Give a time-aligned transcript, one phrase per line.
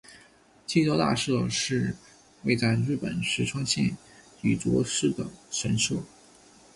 [0.65, 1.95] 气多大社是
[2.41, 3.95] 位在日本石川县
[4.41, 5.97] 羽咋市的神社。